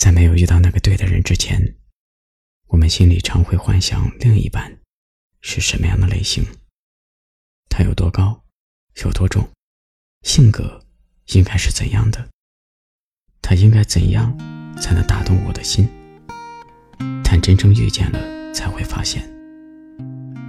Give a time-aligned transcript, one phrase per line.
[0.00, 1.74] 在没有遇到那个对的人之前，
[2.68, 4.78] 我们心里常会幻想另一半
[5.42, 6.42] 是什么样的类型。
[7.68, 8.42] 他有多高，
[9.04, 9.46] 有多重，
[10.22, 10.86] 性格
[11.34, 12.30] 应该是怎样的？
[13.42, 14.34] 他应该怎样
[14.80, 15.86] 才能打动我的心？
[17.22, 19.30] 但真正遇见了，才会发现，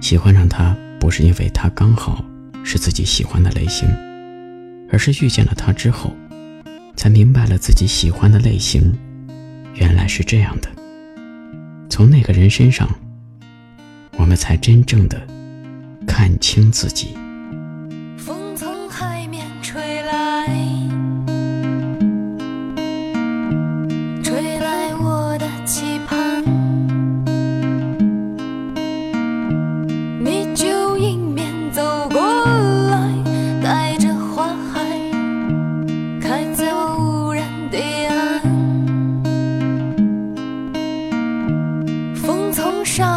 [0.00, 2.24] 喜欢上他不是因为他刚好
[2.64, 3.86] 是自己喜欢的类型，
[4.90, 6.16] 而是遇见了他之后，
[6.96, 8.98] 才明白了自己喜欢的类型
[9.74, 10.68] 原来是这样的。
[11.88, 12.88] 从那个人身上，
[14.16, 15.26] 我们才真正的
[16.06, 17.16] 看清自己。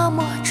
[0.09, 0.44] мамой.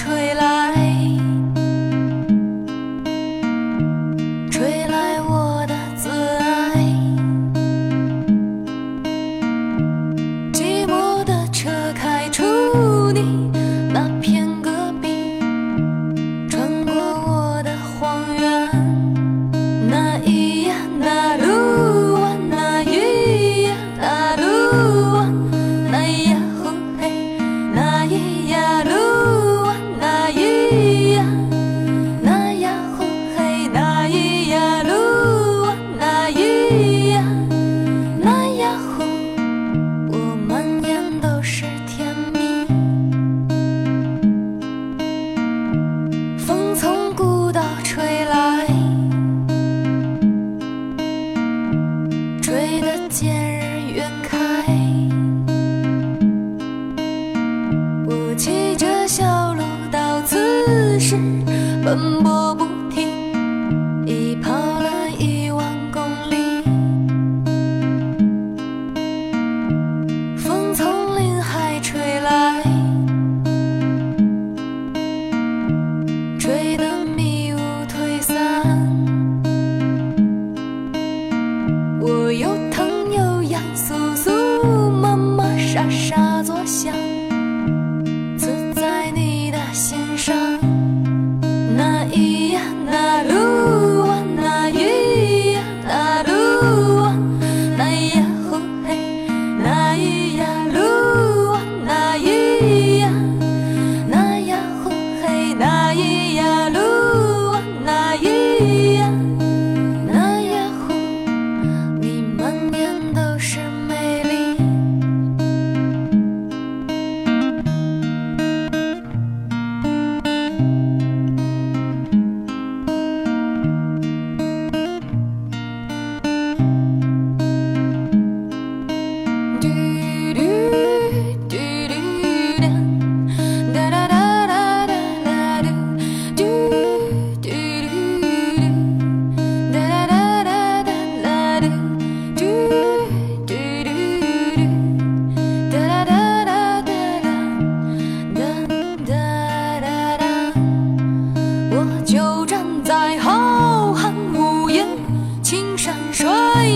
[61.85, 62.64] 奔波。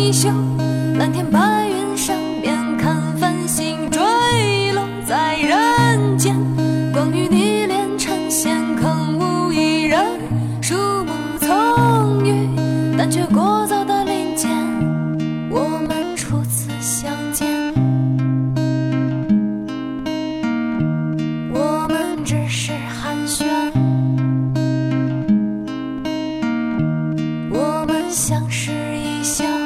[0.08, 0.26] 一宿
[0.96, 6.34] 蓝天白云上面看繁星坠落在人间
[6.94, 10.00] 光与你连成线空无一人
[10.62, 10.74] 树
[11.04, 12.48] 木葱郁
[12.96, 14.48] 但却过早的林间
[15.50, 17.46] 我们初次相见。
[21.52, 23.44] 我们只是寒暄
[27.50, 29.57] 我们相视一笑。